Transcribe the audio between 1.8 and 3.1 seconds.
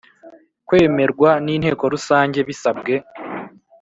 Rusange bisabwe